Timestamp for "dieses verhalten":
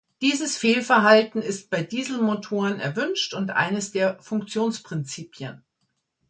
0.23-1.43